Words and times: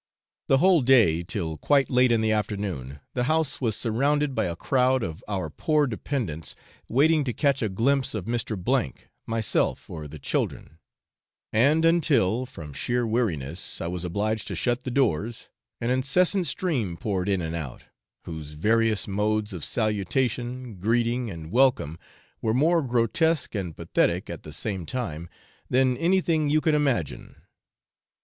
The 0.47 0.57
whole 0.57 0.81
day, 0.81 1.21
till 1.21 1.57
quite 1.57 1.91
late 1.91 2.11
in 2.11 2.21
the 2.21 2.31
afternoon, 2.31 3.01
the 3.13 3.25
house 3.25 3.61
was 3.61 3.75
surrounded 3.75 4.33
by 4.33 4.45
a 4.45 4.55
crowd 4.55 5.03
of 5.03 5.23
our 5.27 5.51
poor 5.51 5.85
dependents, 5.85 6.55
waiting 6.89 7.23
to 7.23 7.31
catch 7.33 7.61
a 7.61 7.69
glimpse 7.69 8.15
of 8.15 8.25
Mr., 8.25 8.97
myself, 9.27 9.87
or 9.91 10.07
the 10.07 10.17
children; 10.17 10.79
and 11.53 11.85
until, 11.85 12.47
from 12.47 12.73
sheer 12.73 13.05
weariness, 13.05 13.79
I 13.79 13.85
was 13.89 14.03
obliged 14.03 14.47
to 14.47 14.55
shut 14.55 14.85
the 14.85 14.89
doors, 14.89 15.49
an 15.79 15.91
incessant 15.91 16.47
stream 16.47 16.97
poured 16.97 17.29
in 17.29 17.39
and 17.39 17.53
out, 17.55 17.83
whose 18.25 18.53
various 18.53 19.07
modes 19.07 19.53
of 19.53 19.63
salutation, 19.63 20.77
greeting, 20.79 21.29
and 21.29 21.51
welcome 21.51 21.99
were 22.41 22.55
more 22.55 22.81
grotesque 22.81 23.53
and 23.53 23.77
pathetic 23.77 24.31
at 24.31 24.41
the 24.41 24.51
same 24.51 24.87
time 24.87 25.29
than 25.69 25.95
anything 25.97 26.49
you 26.49 26.59
can 26.59 26.73
imagine. 26.73 27.35